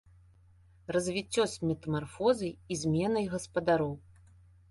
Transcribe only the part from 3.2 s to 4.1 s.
гаспадароў.